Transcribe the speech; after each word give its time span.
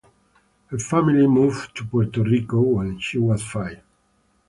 Her 0.71 0.79
family 0.79 1.27
moved 1.27 1.77
to 1.77 1.85
Puerto 1.85 2.23
Rico 2.23 2.59
when 2.59 2.97
she 2.97 3.19
was 3.19 3.43
five. 3.43 3.83